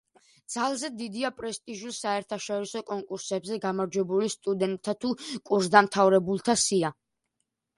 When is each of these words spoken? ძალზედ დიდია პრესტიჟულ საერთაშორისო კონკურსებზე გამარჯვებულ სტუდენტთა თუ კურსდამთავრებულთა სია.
ძალზედ 0.51 0.95
დიდია 1.01 1.29
პრესტიჟულ 1.41 1.93
საერთაშორისო 1.97 2.81
კონკურსებზე 2.89 3.59
გამარჯვებულ 3.67 4.27
სტუდენტთა 4.37 4.97
თუ 5.05 5.13
კურსდამთავრებულთა 5.51 6.57
სია. 6.67 6.93